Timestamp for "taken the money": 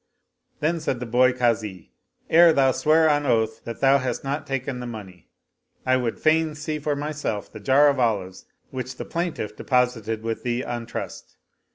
4.47-5.29